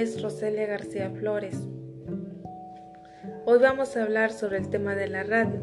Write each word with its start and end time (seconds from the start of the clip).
es 0.00 0.22
Roselia 0.22 0.66
García 0.66 1.10
Flores. 1.10 1.56
Hoy 3.46 3.58
vamos 3.58 3.96
a 3.96 4.04
hablar 4.04 4.32
sobre 4.32 4.58
el 4.58 4.70
tema 4.70 4.94
de 4.94 5.08
la 5.08 5.24
radio. 5.24 5.60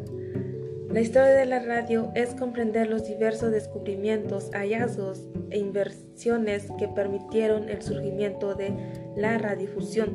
La 0.90 1.00
historia 1.00 1.30
de 1.30 1.46
la 1.46 1.60
radio 1.60 2.12
es 2.16 2.36
comprender 2.36 2.90
los 2.90 3.08
diversos 3.08 3.52
descubrimientos, 3.52 4.52
hallazgos 4.52 5.22
e 5.52 5.60
inversiones 5.60 6.68
que 6.78 6.90
permitieron 6.90 7.70
el 7.70 7.82
surgimiento 7.82 8.56
de 8.56 8.74
la 9.16 9.38
radiodifusión. 9.38 10.10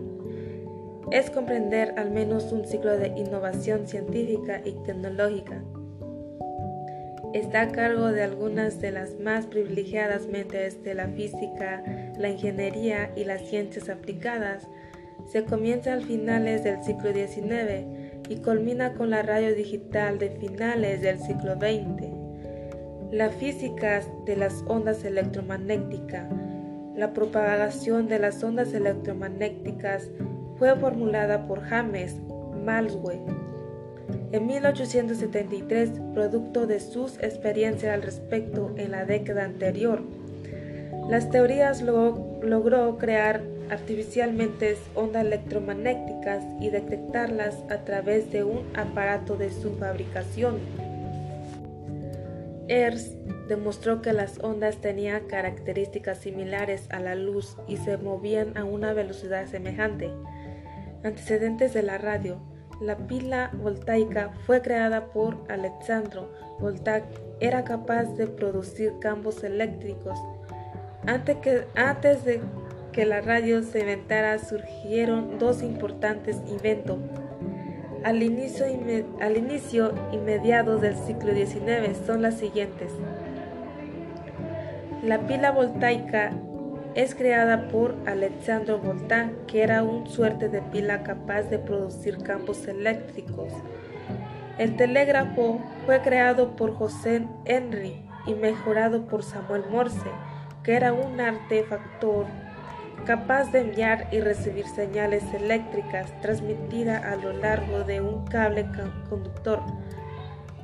Es 1.10 1.30
comprender 1.30 1.94
al 1.96 2.10
menos 2.10 2.52
un 2.52 2.66
ciclo 2.66 2.98
de 2.98 3.08
innovación 3.16 3.86
científica 3.86 4.60
y 4.62 4.72
tecnológica 4.84 5.62
está 7.32 7.62
a 7.62 7.68
cargo 7.68 8.10
de 8.10 8.22
algunas 8.22 8.80
de 8.80 8.90
las 8.90 9.18
más 9.20 9.46
privilegiadas 9.46 10.26
mentes 10.26 10.82
de 10.82 10.94
la 10.94 11.08
física, 11.08 11.82
la 12.20 12.28
ingeniería 12.28 13.10
y 13.16 13.24
las 13.24 13.42
ciencias 13.48 13.88
aplicadas. 13.88 14.68
Se 15.26 15.44
comienza 15.44 15.94
a 15.94 16.00
finales 16.00 16.64
del 16.64 16.82
siglo 16.82 17.12
XIX 17.12 17.86
y 18.28 18.36
culmina 18.36 18.94
con 18.94 19.10
la 19.10 19.22
radio 19.22 19.54
digital 19.54 20.18
de 20.18 20.30
finales 20.30 21.00
del 21.02 21.18
siglo 21.18 21.54
XX. 21.54 22.08
La 23.12 23.30
física 23.30 24.02
de 24.24 24.36
las 24.36 24.62
ondas 24.68 25.04
electromagnéticas. 25.04 26.26
La 26.94 27.12
propagación 27.12 28.08
de 28.08 28.18
las 28.18 28.42
ondas 28.44 28.72
electromagnéticas 28.74 30.10
fue 30.58 30.76
formulada 30.76 31.46
por 31.46 31.62
James 31.62 32.16
Maxwell 32.64 33.20
en 34.32 34.46
1873, 34.46 35.90
producto 36.14 36.66
de 36.66 36.78
sus 36.78 37.18
experiencias 37.18 37.92
al 37.92 38.02
respecto 38.02 38.72
en 38.76 38.92
la 38.92 39.04
década 39.04 39.44
anterior. 39.44 40.02
Las 41.10 41.28
teorías 41.28 41.82
logró 41.82 42.96
crear 42.96 43.42
artificialmente 43.68 44.76
ondas 44.94 45.24
electromagnéticas 45.24 46.44
y 46.60 46.70
detectarlas 46.70 47.56
a 47.68 47.78
través 47.78 48.30
de 48.30 48.44
un 48.44 48.64
aparato 48.76 49.36
de 49.36 49.50
su 49.50 49.74
fabricación. 49.74 50.60
Hertz 52.68 53.16
demostró 53.48 54.02
que 54.02 54.12
las 54.12 54.38
ondas 54.38 54.76
tenían 54.76 55.26
características 55.26 56.18
similares 56.18 56.86
a 56.90 57.00
la 57.00 57.16
luz 57.16 57.56
y 57.66 57.78
se 57.78 57.96
movían 57.96 58.56
a 58.56 58.62
una 58.62 58.92
velocidad 58.92 59.46
semejante. 59.46 60.12
Antecedentes 61.02 61.74
de 61.74 61.82
la 61.82 61.98
radio. 61.98 62.38
La 62.80 62.96
pila 62.96 63.50
voltaica 63.54 64.30
fue 64.46 64.62
creada 64.62 65.06
por 65.06 65.38
Alexandro 65.48 66.30
Volta. 66.60 67.02
Era 67.40 67.64
capaz 67.64 68.04
de 68.16 68.28
producir 68.28 68.92
campos 69.00 69.42
eléctricos. 69.42 70.16
Antes, 71.06 71.36
que, 71.38 71.64
antes 71.76 72.24
de 72.24 72.40
que 72.92 73.06
la 73.06 73.20
radio 73.20 73.62
se 73.62 73.80
inventara 73.80 74.38
surgieron 74.38 75.38
dos 75.38 75.62
importantes 75.62 76.36
inventos. 76.48 76.98
Al 78.04 78.22
inicio, 78.22 78.66
al 79.20 79.36
inicio 79.36 79.92
y 80.12 80.16
mediados 80.16 80.80
del 80.80 80.96
siglo 80.96 81.34
XIX 81.34 81.96
son 82.06 82.22
las 82.22 82.34
siguientes. 82.34 82.92
La 85.02 85.20
pila 85.20 85.50
voltaica 85.50 86.32
es 86.94 87.14
creada 87.14 87.68
por 87.68 87.94
Alexandre 88.06 88.74
Volta, 88.74 89.30
que 89.46 89.62
era 89.62 89.82
un 89.82 90.06
suerte 90.06 90.48
de 90.48 90.60
pila 90.60 91.02
capaz 91.02 91.44
de 91.44 91.58
producir 91.58 92.18
campos 92.18 92.66
eléctricos. 92.66 93.52
El 94.58 94.76
telégrafo 94.76 95.60
fue 95.86 96.02
creado 96.02 96.56
por 96.56 96.74
José 96.74 97.26
Henry 97.44 98.04
y 98.26 98.34
mejorado 98.34 99.06
por 99.06 99.22
Samuel 99.22 99.64
Morse, 99.70 100.10
que 100.62 100.74
era 100.74 100.92
un 100.92 101.20
artefactor 101.20 102.26
capaz 103.06 103.50
de 103.50 103.60
enviar 103.60 104.08
y 104.12 104.20
recibir 104.20 104.66
señales 104.66 105.24
eléctricas 105.32 106.12
transmitidas 106.20 107.02
a 107.04 107.16
lo 107.16 107.32
largo 107.32 107.84
de 107.84 108.00
un 108.00 108.26
cable 108.26 108.66
conductor. 109.08 109.60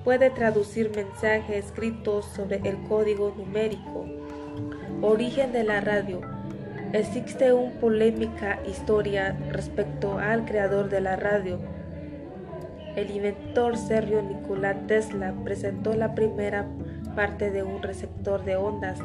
Puede 0.04 0.30
traducir 0.30 0.90
mensajes 0.94 1.66
escritos 1.66 2.26
sobre 2.26 2.56
el 2.68 2.76
código 2.84 3.34
numérico 3.36 4.04
Origen 5.02 5.52
de 5.52 5.64
la 5.64 5.80
radio. 5.80 6.20
Existe 6.92 7.52
una 7.52 7.78
polémica 7.80 8.60
historia 8.66 9.36
respecto 9.50 10.18
al 10.18 10.44
creador 10.44 10.88
de 10.88 11.00
la 11.00 11.16
radio. 11.16 11.58
El 12.94 13.10
inventor 13.10 13.76
Sergio 13.76 14.22
Nikola 14.22 14.86
Tesla 14.86 15.34
presentó 15.44 15.94
la 15.94 16.14
primera 16.14 16.66
parte 17.14 17.50
de 17.50 17.62
un 17.62 17.82
receptor 17.82 18.44
de 18.44 18.56
ondas 18.56 19.00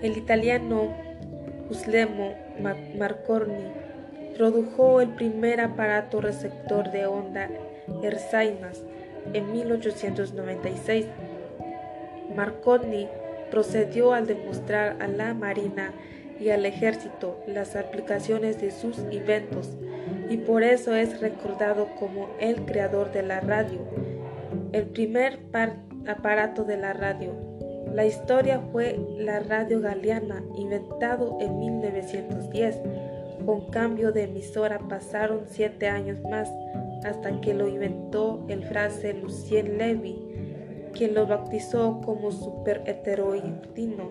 El 0.00 0.16
italiano 0.16 0.94
Guglielmo 1.68 2.32
Marconi 2.96 3.64
produjo 4.34 5.02
el 5.02 5.10
primer 5.10 5.60
aparato 5.60 6.22
receptor 6.22 6.90
de 6.90 7.04
ondas 7.04 7.50
hercianas 8.02 8.82
en 9.34 9.52
1896. 9.52 11.04
Marconi 12.34 13.08
procedió 13.50 14.14
al 14.14 14.26
demostrar 14.26 14.96
a 14.98 15.06
la 15.06 15.34
Marina 15.34 15.92
y 16.38 16.48
al 16.48 16.64
ejército 16.64 17.44
las 17.46 17.76
aplicaciones 17.76 18.58
de 18.58 18.70
sus 18.70 19.00
inventos 19.10 19.76
y 20.30 20.38
por 20.38 20.62
eso 20.62 20.94
es 20.94 21.20
recordado 21.20 21.88
como 21.98 22.30
el 22.40 22.64
creador 22.64 23.12
de 23.12 23.22
la 23.22 23.40
radio, 23.40 23.80
el 24.72 24.86
primer 24.86 25.40
aparato 26.06 26.64
de 26.64 26.78
la 26.78 26.94
radio. 26.94 27.49
La 27.92 28.06
historia 28.06 28.60
fue 28.72 28.98
la 29.18 29.40
radio 29.40 29.80
galeana, 29.80 30.42
inventado 30.56 31.38
en 31.40 31.58
1910. 31.58 32.80
Con 33.44 33.70
cambio 33.70 34.12
de 34.12 34.24
emisora 34.24 34.78
pasaron 34.88 35.42
siete 35.48 35.88
años 35.88 36.20
más 36.22 36.50
hasta 37.04 37.40
que 37.40 37.54
lo 37.54 37.66
inventó 37.66 38.44
el 38.48 38.62
frase 38.64 39.14
Lucien 39.14 39.78
Levy 39.78 40.30
quien 40.92 41.14
lo 41.14 41.26
bautizó 41.26 42.00
como 42.04 42.30
super 42.30 42.82
heteroidino. 42.86 44.10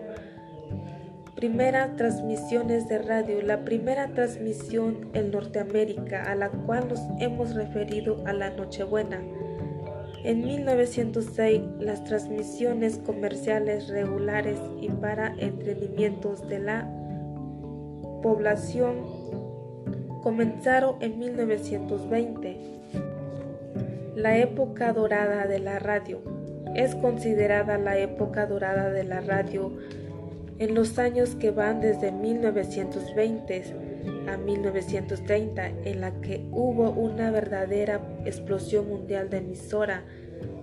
Primeras 1.34 1.96
transmisiones 1.96 2.88
de 2.88 2.98
radio. 2.98 3.40
La 3.42 3.64
primera 3.64 4.08
transmisión 4.08 5.08
en 5.14 5.30
Norteamérica 5.30 6.30
a 6.30 6.34
la 6.34 6.50
cual 6.50 6.88
nos 6.88 7.00
hemos 7.18 7.54
referido 7.54 8.22
a 8.26 8.32
la 8.32 8.50
Nochebuena. 8.50 9.22
En 10.22 10.44
1906, 10.44 11.62
las 11.78 12.04
transmisiones 12.04 12.98
comerciales 12.98 13.88
regulares 13.88 14.58
y 14.78 14.90
para 14.90 15.34
entretenimientos 15.38 16.46
de 16.46 16.58
la 16.58 16.86
población 18.22 18.96
comenzaron 20.22 20.96
en 21.00 21.18
1920. 21.18 22.58
La 24.14 24.36
época 24.36 24.92
dorada 24.92 25.46
de 25.46 25.58
la 25.58 25.78
radio 25.78 26.20
es 26.74 26.94
considerada 26.96 27.78
la 27.78 27.96
época 27.96 28.44
dorada 28.44 28.90
de 28.90 29.04
la 29.04 29.20
radio 29.20 29.72
en 30.58 30.74
los 30.74 30.98
años 30.98 31.34
que 31.34 31.50
van 31.50 31.80
desde 31.80 32.12
1920 32.12 33.89
a 34.30 34.36
1930, 34.36 35.66
en 35.84 36.00
la 36.00 36.20
que 36.20 36.46
hubo 36.52 36.90
una 36.90 37.30
verdadera 37.30 38.00
explosión 38.24 38.88
mundial 38.88 39.28
de 39.30 39.38
emisora 39.38 40.04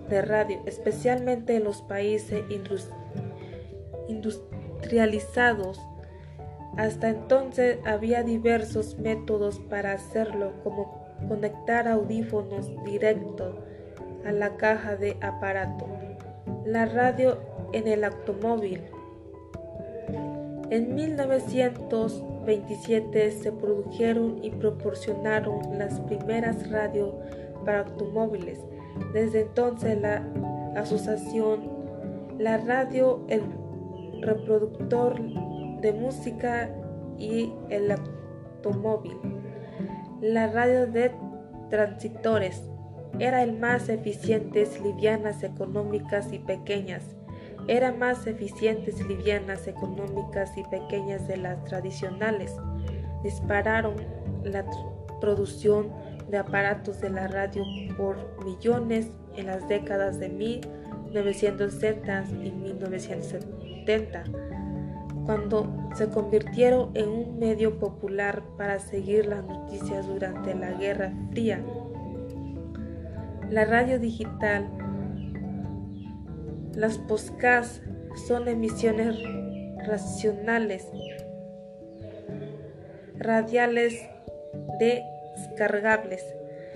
de 0.08 0.22
radio, 0.22 0.60
especialmente 0.66 1.56
en 1.56 1.64
los 1.64 1.82
países 1.82 2.42
industrializados. 4.08 5.80
Hasta 6.76 7.10
entonces 7.10 7.78
había 7.84 8.22
diversos 8.22 8.98
métodos 8.98 9.58
para 9.58 9.92
hacerlo, 9.92 10.52
como 10.62 11.06
conectar 11.28 11.88
audífonos 11.88 12.70
directos 12.84 13.56
a 14.24 14.32
la 14.32 14.56
caja 14.56 14.96
de 14.96 15.16
aparato, 15.20 15.86
la 16.64 16.86
radio 16.86 17.38
en 17.72 17.88
el 17.88 18.04
automóvil. 18.04 18.82
En 20.70 20.94
1927 22.48 23.30
se 23.30 23.52
produjeron 23.52 24.42
y 24.42 24.50
proporcionaron 24.50 25.78
las 25.78 26.00
primeras 26.00 26.70
radios 26.70 27.14
para 27.64 27.80
automóviles. 27.80 28.60
Desde 29.12 29.42
entonces 29.42 30.00
la 30.00 30.26
asociación, 30.74 31.68
la 32.38 32.56
radio, 32.58 33.24
el 33.28 33.42
reproductor 34.22 35.20
de 35.80 35.92
música 35.92 36.70
y 37.18 37.52
el 37.68 37.92
automóvil, 37.92 39.18
la 40.22 40.46
radio 40.48 40.86
de 40.86 41.12
transitores, 41.68 42.62
era 43.18 43.42
el 43.42 43.58
más 43.58 43.88
eficientes, 43.88 44.80
livianas, 44.80 45.42
económicas 45.42 46.32
y 46.32 46.38
pequeñas. 46.38 47.04
Era 47.68 47.92
más 47.92 48.26
eficientes, 48.26 49.06
livianas, 49.06 49.68
económicas 49.68 50.56
y 50.56 50.64
pequeñas 50.64 51.28
de 51.28 51.36
las 51.36 51.62
tradicionales. 51.64 52.56
Dispararon 53.22 53.94
la 54.42 54.64
producción 55.20 55.90
de 56.30 56.38
aparatos 56.38 57.00
de 57.00 57.10
la 57.10 57.28
radio 57.28 57.62
por 57.96 58.16
millones 58.44 59.10
en 59.36 59.46
las 59.46 59.68
décadas 59.68 60.18
de 60.18 60.30
1960 60.30 62.24
y 62.42 62.50
1970, 62.50 64.24
cuando 65.24 65.90
se 65.94 66.08
convirtieron 66.08 66.90
en 66.94 67.08
un 67.08 67.38
medio 67.38 67.78
popular 67.78 68.42
para 68.56 68.78
seguir 68.78 69.26
las 69.26 69.44
noticias 69.44 70.06
durante 70.06 70.54
la 70.54 70.72
Guerra 70.72 71.12
Fría. 71.30 71.62
La 73.50 73.64
radio 73.64 73.98
digital, 73.98 74.68
las 76.78 76.96
podcasts 76.96 77.82
son 78.28 78.46
emisiones 78.46 79.16
racionales, 79.84 80.86
radiales 83.16 84.00
descargables. 84.78 86.24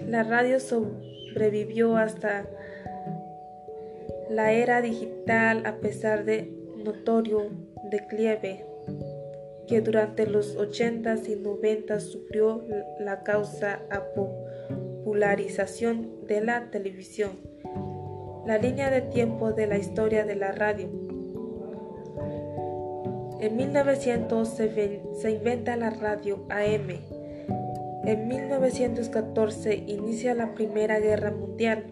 La 0.05 0.25
radio 0.25 0.59
sobrevivió 0.59 1.97
hasta 1.97 2.47
la 4.29 4.51
era 4.51 4.83
digital 4.83 5.65
a 5.67 5.77
pesar 5.77 6.25
de 6.25 6.53
notorio 6.85 7.51
declive 7.85 8.67
que 9.69 9.83
durante 9.83 10.27
los 10.27 10.59
80s 10.59 11.29
y 11.29 11.37
90s 11.37 12.01
sufrió 12.01 12.65
la 12.99 13.23
causa 13.23 13.83
a 13.89 14.03
popularización 14.17 16.27
de 16.27 16.41
la 16.41 16.73
televisión. 16.73 17.52
La 18.47 18.59
línea 18.59 18.91
de 18.91 19.03
tiempo 19.03 19.53
de 19.53 19.67
la 19.67 19.79
historia 19.79 20.25
de 20.25 20.37
la 20.37 20.53
radio. 20.53 20.89
En 23.41 23.57
1900 23.57 24.49
se, 24.49 25.31
inventa 25.31 25.77
la 25.77 25.91
radio 25.91 26.45
AM. 26.49 26.91
En 28.05 28.29
1914 28.29 29.75
inicia 29.75 30.35
la 30.35 30.55
Primera 30.55 30.99
Guerra 31.01 31.31
Mundial 31.31 31.85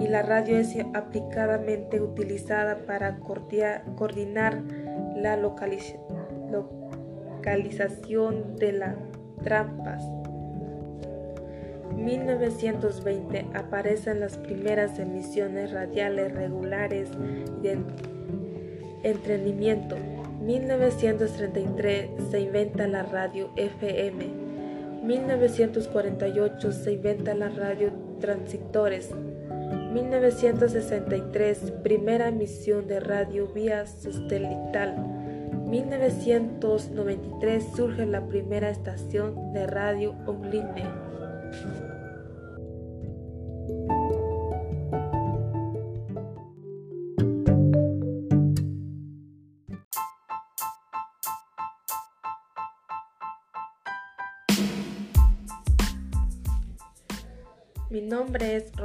y 0.00 0.08
la 0.08 0.22
radio 0.22 0.58
es 0.58 0.76
aplicadamente 0.94 2.00
utilizada 2.00 2.86
para 2.86 3.18
coordinar 3.18 4.62
la 5.16 5.36
localización 5.36 6.00
localización 7.40 8.56
de 8.56 8.72
las 8.72 8.96
trampas. 9.42 10.04
1920 12.00 13.46
aparecen 13.54 14.20
las 14.20 14.38
primeras 14.38 14.98
emisiones 14.98 15.72
radiales 15.72 16.32
regulares 16.32 17.10
de 17.62 17.78
entretenimiento. 19.02 19.96
1933 20.40 22.10
se 22.30 22.40
inventa 22.40 22.88
la 22.88 23.02
radio 23.02 23.50
FM. 23.56 24.26
1948 25.02 26.72
se 26.72 26.92
inventa 26.92 27.34
la 27.34 27.50
radio 27.50 27.92
transitores. 28.20 29.10
1963 29.92 31.72
primera 31.82 32.28
emisión 32.28 32.86
de 32.86 33.00
radio 33.00 33.48
vía 33.48 33.84
satelital. 33.86 34.94
1993 35.66 37.64
surge 37.76 38.06
la 38.06 38.26
primera 38.26 38.70
estación 38.70 39.52
de 39.52 39.66
radio 39.66 40.14
online. 40.26 41.10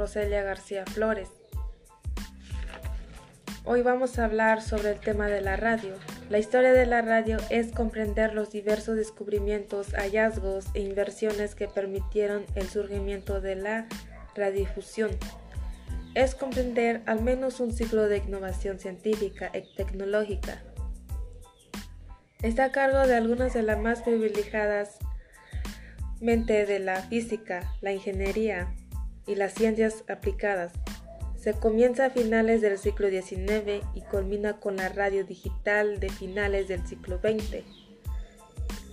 Roselia 0.06 0.44
García 0.44 0.86
Flores. 0.86 1.30
Hoy 3.64 3.82
vamos 3.82 4.20
a 4.20 4.26
hablar 4.26 4.62
sobre 4.62 4.92
el 4.92 5.00
tema 5.00 5.26
de 5.26 5.40
la 5.40 5.56
radio. 5.56 5.94
La 6.30 6.38
historia 6.38 6.72
de 6.72 6.86
la 6.86 7.02
radio 7.02 7.38
es 7.50 7.72
comprender 7.72 8.32
los 8.32 8.52
diversos 8.52 8.94
descubrimientos, 8.94 9.94
hallazgos 9.94 10.66
e 10.74 10.82
inversiones 10.82 11.56
que 11.56 11.66
permitieron 11.66 12.46
el 12.54 12.68
surgimiento 12.68 13.40
de 13.40 13.56
la 13.56 13.88
radiodifusión. 14.36 15.10
Es 16.14 16.36
comprender 16.36 17.02
al 17.06 17.20
menos 17.20 17.58
un 17.58 17.72
ciclo 17.72 18.06
de 18.06 18.18
innovación 18.18 18.78
científica 18.78 19.50
y 19.52 19.74
tecnológica. 19.74 20.62
Está 22.42 22.66
a 22.66 22.70
cargo 22.70 23.08
de 23.08 23.16
algunas 23.16 23.54
de 23.54 23.64
las 23.64 23.80
más 23.80 24.02
privilegiadas 24.02 24.98
mente 26.20 26.64
de 26.64 26.78
la 26.78 27.02
física, 27.02 27.74
la 27.80 27.92
ingeniería 27.92 28.72
y 29.26 29.34
las 29.34 29.54
ciencias 29.54 30.04
aplicadas. 30.08 30.72
Se 31.36 31.52
comienza 31.54 32.06
a 32.06 32.10
finales 32.10 32.60
del 32.60 32.78
siglo 32.78 33.08
XIX 33.08 33.84
y 33.94 34.00
culmina 34.02 34.58
con 34.58 34.76
la 34.76 34.88
radio 34.88 35.24
digital 35.24 36.00
de 36.00 36.08
finales 36.08 36.68
del 36.68 36.86
siglo 36.86 37.18
XX. 37.18 37.64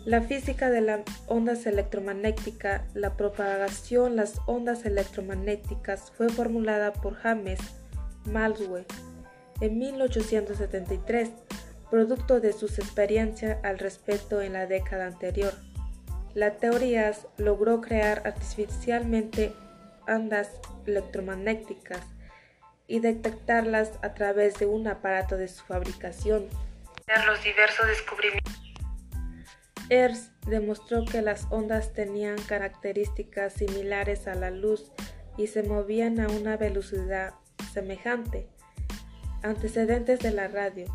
La 0.05 0.21
física 0.21 0.69
de 0.69 0.81
las 0.81 1.01
ondas 1.27 1.65
electromagnéticas, 1.65 2.81
la 2.93 3.15
propagación 3.15 4.17
las 4.17 4.41
ondas 4.47 4.85
electromagnéticas 4.85 6.11
fue 6.11 6.27
formulada 6.27 6.91
por 6.91 7.15
James 7.15 7.59
Maxwell 8.25 8.85
en 9.61 9.77
1873, 9.77 11.29
producto 11.89 12.41
de 12.41 12.51
sus 12.51 12.79
experiencias 12.79 13.57
al 13.63 13.79
respecto 13.79 14.41
en 14.41 14.53
la 14.53 14.67
década 14.67 15.07
anterior. 15.07 15.53
La 16.33 16.57
teoría 16.57 17.13
logró 17.37 17.79
crear 17.79 18.23
artificialmente 18.25 19.53
ondas 20.07 20.49
electromagnéticas 20.85 22.01
y 22.87 22.99
detectarlas 22.99 23.91
a 24.01 24.13
través 24.13 24.59
de 24.59 24.65
un 24.65 24.87
aparato 24.87 25.37
de 25.37 25.47
su 25.47 25.63
fabricación. 25.65 26.47
Los 27.25 27.43
diversos 27.43 27.87
descubrimientos. 27.87 28.73
Hertz 29.89 30.31
demostró 30.47 31.05
que 31.05 31.21
las 31.21 31.47
ondas 31.51 31.93
tenían 31.93 32.37
características 32.37 33.53
similares 33.53 34.27
a 34.27 34.35
la 34.35 34.49
luz 34.49 34.91
y 35.37 35.47
se 35.47 35.63
movían 35.63 36.19
a 36.19 36.27
una 36.27 36.57
velocidad 36.57 37.33
semejante. 37.73 38.47
Antecedentes 39.41 40.19
de 40.19 40.31
la 40.31 40.47
radio. 40.47 40.85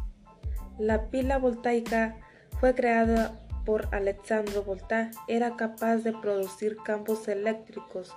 La 0.79 1.11
pila 1.11 1.39
voltaica 1.39 2.17
fue 2.61 2.75
creada 2.75 3.39
por 3.67 3.95
Alessandro 3.95 4.63
Volta. 4.63 5.11
Era 5.27 5.57
capaz 5.57 5.99
de 5.99 6.13
producir 6.13 6.77
campos 6.85 7.29
eléctricos 7.29 8.15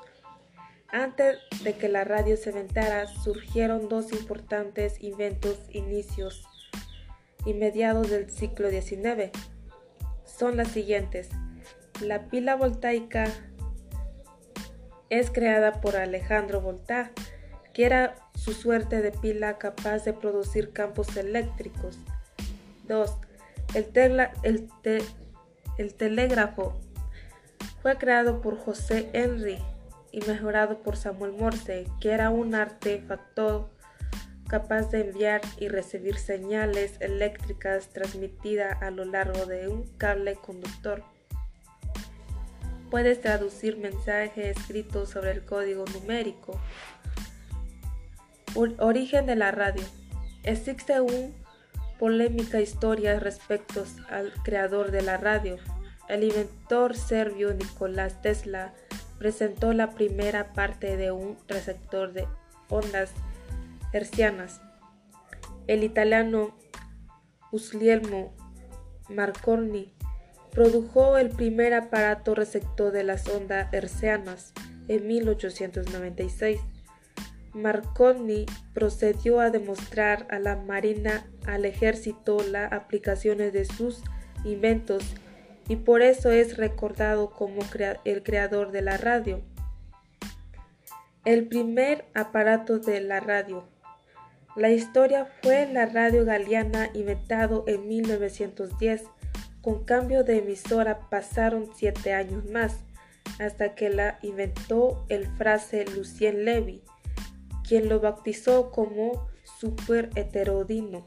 antes 0.92 1.40
de 1.64 1.74
que 1.74 1.88
la 1.88 2.04
radio 2.04 2.36
se 2.36 2.50
inventara, 2.50 3.08
surgieron 3.08 3.88
dos 3.88 4.12
importantes 4.12 5.02
inventos 5.02 5.58
inicios 5.70 6.46
y 7.46 7.54
mediados 7.54 8.10
del 8.10 8.30
siglo 8.30 8.70
XIX. 8.70 9.32
Son 10.26 10.58
las 10.58 10.68
siguientes. 10.70 11.30
La 12.02 12.28
pila 12.28 12.56
voltaica 12.56 13.26
es 15.10 15.32
creada 15.32 15.80
por 15.82 15.96
Alejandro 15.96 16.62
Volta, 16.62 17.12
que 17.74 17.86
era 17.86 18.16
su 18.36 18.54
suerte 18.54 19.02
de 19.02 19.12
pila 19.12 19.58
capaz 19.58 20.04
de 20.04 20.14
producir 20.14 20.74
campos 20.74 21.16
eléctricos. 21.16 22.00
2. 22.88 23.18
El, 23.76 24.68
el 25.78 25.94
telégrafo 25.94 26.80
fue 27.82 27.98
creado 27.98 28.42
por 28.42 28.58
José 28.58 29.10
Henry 29.14 29.58
y 30.12 30.22
mejorado 30.22 30.80
por 30.84 30.98
Samuel 30.98 31.34
Morse, 31.34 31.88
que 32.00 32.12
era 32.12 32.30
un 32.30 32.56
artefacto 32.56 33.70
capaz 34.48 34.92
de 34.92 35.02
enviar 35.02 35.42
y 35.60 35.70
recibir 35.70 36.18
señales 36.18 36.96
eléctricas 37.00 37.88
transmitidas 37.88 38.82
a 38.82 38.92
lo 38.92 39.06
largo 39.06 39.46
de 39.46 39.70
un 39.70 39.84
cable 39.98 40.36
conductor. 40.36 41.04
Puedes 42.90 43.22
traducir 43.22 43.78
mensajes 43.78 44.58
escritos 44.58 45.10
sobre 45.10 45.32
el 45.32 45.46
código 45.46 45.86
numérico. 45.94 46.60
Origen 48.80 49.26
de 49.26 49.38
la 49.38 49.52
radio. 49.52 49.86
Existe 50.44 51.00
una 51.00 51.30
polémica 51.98 52.60
historia 52.60 53.18
respecto 53.18 53.86
al 54.10 54.34
creador 54.44 54.92
de 54.92 55.04
la 55.04 55.16
radio. 55.16 55.58
El 56.10 56.26
inventor 56.26 56.98
serbio 56.98 57.54
Nicolás 57.54 58.22
Tesla 58.22 58.74
presentó 59.22 59.72
la 59.72 59.92
primera 59.92 60.52
parte 60.52 60.98
de 60.98 61.12
un 61.12 61.38
receptor 61.48 62.12
de 62.12 62.28
ondas 62.70 63.12
hercianas. 63.94 64.62
El 65.68 65.84
italiano 65.84 66.58
Guglielmo 67.52 68.34
Marconi 69.10 69.94
produjo 70.50 71.20
el 71.20 71.30
primer 71.30 71.76
aparato 71.76 72.34
receptor 72.34 72.92
de 72.92 73.04
las 73.04 73.28
ondas 73.28 73.72
hercianas 73.72 74.54
en 74.88 75.06
1896. 75.06 76.60
Marconi 77.54 78.48
procedió 78.74 79.40
a 79.40 79.52
demostrar 79.52 80.26
a 80.32 80.40
la 80.40 80.56
Marina, 80.56 81.28
al 81.46 81.66
ejército, 81.66 82.40
las 82.50 82.74
aplicaciones 82.74 83.54
de 83.54 83.66
sus 83.66 84.02
inventos 84.46 85.04
y 85.72 85.78
por 85.78 86.02
eso 86.02 86.32
es 86.32 86.58
recordado 86.58 87.30
como 87.30 87.62
el 88.04 88.24
creador 88.24 88.74
de 88.74 88.82
la 88.82 88.98
radio. 88.98 89.42
El 91.24 91.48
primer 91.48 92.04
aparato 92.14 92.80
de 92.80 93.00
la 93.00 93.22
radio. 93.22 93.64
La 94.58 94.70
historia 94.70 95.30
fue 95.42 95.72
la 95.72 95.86
radio 95.86 96.26
galiana 96.26 96.90
inventado 96.94 97.64
en 97.68 97.88
1910 97.88 99.04
Con 99.62 99.86
cambio 99.86 100.26
de 100.26 100.40
emisora 100.40 101.08
pasaron 101.10 101.70
siete 101.74 102.12
años 102.12 102.44
más, 102.50 102.76
hasta 103.40 103.74
que 103.74 103.90
la 103.90 104.20
inventó 104.24 105.06
el 105.08 105.26
frase 105.38 105.86
Lucien 105.86 106.44
Levy, 106.44 106.84
quien 107.66 107.88
lo 107.88 108.02
bautizó 108.02 108.72
como 108.72 109.30
super 109.58 110.10
heterodino. 110.16 111.06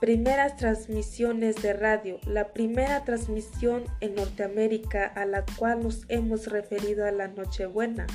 Primeras 0.00 0.56
transmisiones 0.56 1.56
de 1.56 1.72
radio. 1.72 2.20
La 2.24 2.52
primera 2.52 3.04
transmisión 3.04 3.82
en 4.00 4.14
Norteamérica 4.14 5.04
a 5.04 5.26
la 5.26 5.44
cual 5.58 5.82
nos 5.82 6.04
hemos 6.08 6.46
referido 6.46 7.04
a 7.04 7.10
la 7.10 7.26
Nochebuena. 7.26 8.06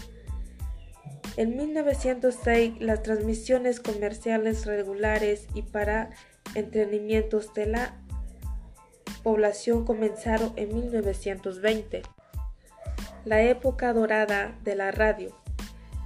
En 1.35 1.57
1906 1.57 2.75
las 2.79 3.03
transmisiones 3.03 3.81
comerciales 3.81 4.65
regulares 4.65 5.47
y 5.53 5.63
para 5.63 6.11
entretenimientos 6.55 7.53
de 7.53 7.65
la 7.65 7.97
población 9.21 9.83
comenzaron 9.83 10.53
en 10.55 10.73
1920. 10.73 12.03
La 13.25 13.41
época 13.41 13.91
dorada 13.91 14.57
de 14.63 14.75
la 14.75 14.91
radio. 14.91 15.37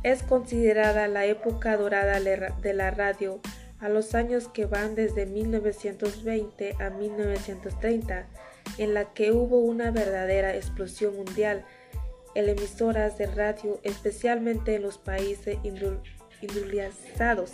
Es 0.02 0.24
considerada 0.24 1.08
la 1.08 1.26
época 1.26 1.78
dorada 1.78 2.20
de 2.20 2.74
la 2.74 2.90
radio 2.90 3.42
a 3.80 3.90
los 3.90 4.16
años 4.16 4.48
que 4.48 4.66
van 4.66 4.96
desde 4.96 5.26
1920 5.26 6.76
a 6.80 6.90
1930, 6.90 8.28
en 8.78 8.94
la 8.94 9.14
que 9.14 9.32
hubo 9.32 9.60
una 9.60 9.92
verdadera 9.92 10.56
explosión 10.56 11.16
mundial 11.16 11.66
en 12.36 12.50
emisoras 12.50 13.18
de 13.18 13.28
radio, 13.28 13.80
especialmente 13.84 14.76
en 14.76 14.84
los 14.84 14.98
países 14.98 15.58
industrializados. 15.64 17.54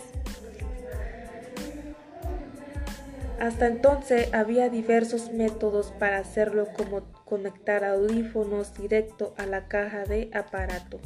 Hasta 3.40 3.66
entonces 3.66 4.32
había 4.32 4.68
diversos 4.68 5.32
métodos 5.32 5.92
para 5.98 6.18
hacerlo 6.18 6.68
como 6.76 7.02
conectar 7.24 7.84
audífonos 7.84 8.74
directo 8.74 9.34
a 9.36 9.46
la 9.46 9.66
caja 9.68 10.04
de 10.04 10.30
aparato, 10.32 11.00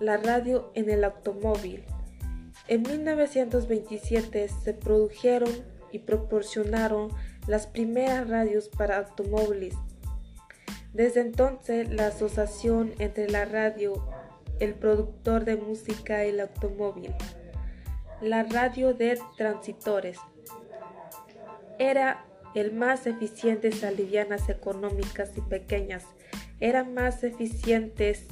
la 0.00 0.16
radio 0.16 0.70
en 0.74 0.88
el 0.88 1.02
automóvil, 1.02 1.84
en 2.68 2.82
1927 2.82 4.48
se 4.48 4.74
produjeron 4.74 5.50
y 5.90 6.00
proporcionaron 6.00 7.10
las 7.46 7.66
primeras 7.66 8.28
radios 8.28 8.68
para 8.68 8.98
automóviles. 8.98 9.74
Desde 10.92 11.20
entonces, 11.20 11.88
la 11.90 12.08
asociación 12.08 12.92
entre 12.98 13.30
la 13.30 13.46
radio, 13.46 14.06
el 14.60 14.74
productor 14.74 15.44
de 15.44 15.56
música 15.56 16.24
y 16.24 16.30
el 16.30 16.40
automóvil, 16.40 17.14
la 18.20 18.42
radio 18.42 18.92
de 18.92 19.18
transitores, 19.36 20.18
era 21.78 22.26
el 22.54 22.72
más 22.72 23.06
eficiente 23.06 23.70
a 23.86 23.90
livianas 23.90 24.48
económicas 24.48 25.30
y 25.36 25.40
pequeñas, 25.40 26.04
eran 26.60 26.92
más 26.92 27.22
eficientes 27.24 28.26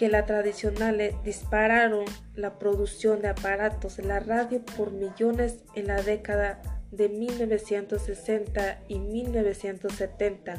que 0.00 0.08
la 0.08 0.24
tradicional 0.24 0.98
eh, 1.02 1.14
dispararon 1.24 2.06
la 2.34 2.58
producción 2.58 3.20
de 3.20 3.28
aparatos 3.28 3.98
de 3.98 4.04
la 4.04 4.18
radio 4.18 4.64
por 4.64 4.92
millones 4.92 5.62
en 5.74 5.88
la 5.88 6.00
década 6.00 6.62
de 6.90 7.10
1960 7.10 8.80
y 8.88 8.98
1970, 8.98 10.54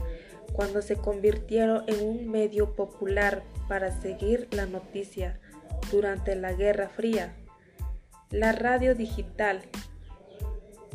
cuando 0.54 0.84
se 0.84 0.96
convirtieron 0.96 1.86
en 1.88 2.08
un 2.08 2.30
medio 2.30 2.76
popular 2.76 3.42
para 3.68 3.90
seguir 4.00 4.48
la 4.52 4.68
noticia 4.68 5.40
durante 5.92 6.36
la 6.36 6.54
Guerra 6.54 6.90
Fría. 6.90 7.34
La 8.30 8.52
radio 8.52 8.94
digital, 8.94 9.64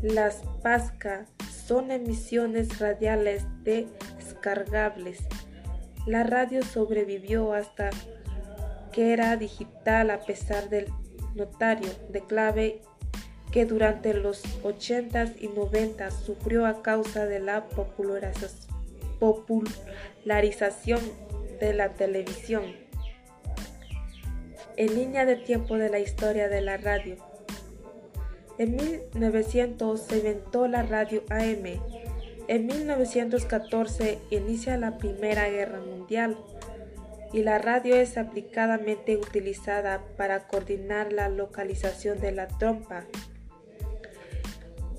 las 0.02 0.44
PASCA, 0.62 1.26
son 1.66 1.90
emisiones 1.90 2.78
radiales 2.78 3.42
descargables. 3.64 5.18
La 6.06 6.22
radio 6.22 6.62
sobrevivió 6.62 7.52
hasta 7.52 7.90
que 8.96 9.12
era 9.12 9.36
digital 9.36 10.10
a 10.10 10.20
pesar 10.20 10.70
del 10.70 10.86
notario 11.34 11.90
de 12.08 12.22
clave 12.22 12.80
que 13.52 13.66
durante 13.66 14.14
los 14.14 14.42
80s 14.62 15.34
y 15.38 15.48
90s 15.48 16.12
sufrió 16.12 16.64
a 16.64 16.80
causa 16.80 17.26
de 17.26 17.40
la 17.40 17.66
popularización 19.20 21.00
de 21.60 21.74
la 21.74 21.92
televisión. 21.92 22.64
En 24.78 24.94
línea 24.94 25.26
de 25.26 25.36
tiempo 25.36 25.76
de 25.76 25.90
la 25.90 25.98
historia 25.98 26.48
de 26.48 26.62
la 26.62 26.78
radio. 26.78 27.18
En 28.56 28.76
1900 28.76 30.00
se 30.00 30.16
inventó 30.16 30.68
la 30.68 30.82
radio 30.84 31.22
AM. 31.28 31.82
En 32.48 32.66
1914 32.66 34.20
inicia 34.30 34.78
la 34.78 34.96
Primera 34.96 35.50
Guerra 35.50 35.80
Mundial 35.80 36.38
y 37.36 37.42
la 37.42 37.58
radio 37.58 37.96
es 37.96 38.16
aplicadamente 38.16 39.18
utilizada 39.18 40.02
para 40.16 40.48
coordinar 40.48 41.12
la 41.12 41.28
localización 41.28 42.18
de 42.18 42.32
la 42.32 42.48
trompa. 42.48 43.04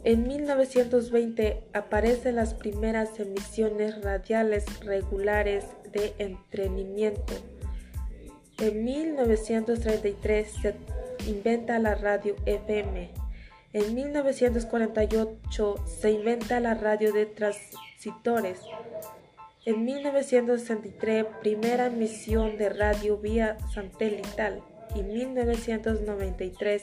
En 0.03 0.27
1920 0.27 1.63
aparecen 1.73 2.35
las 2.35 2.53
primeras 2.53 3.19
emisiones 3.19 4.03
radiales 4.03 4.65
regulares 4.81 5.65
de 5.91 6.13
entretenimiento. 6.19 7.33
En 8.59 8.83
1933 8.83 10.47
se 10.61 10.75
inventa 11.25 11.79
la 11.79 11.95
radio 11.95 12.35
FM. 12.45 13.09
En 13.73 13.95
1948 13.95 15.75
se 15.87 16.11
inventa 16.11 16.59
la 16.59 16.75
radio 16.75 17.11
de 17.13 17.25
transitores. 17.25 18.59
En 19.67 19.83
1963, 19.83 21.25
primera 21.41 21.87
emisión 21.87 22.57
de 22.57 22.69
radio 22.69 23.17
vía 23.17 23.57
satelital 23.73 24.63
y 24.95 25.03
1993 25.03 26.81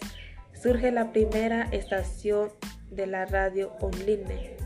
surge 0.52 0.92
la 0.92 1.10
primera 1.10 1.62
estación 1.72 2.50
de 2.90 3.06
la 3.06 3.24
radio 3.24 3.72
online. 3.80 4.58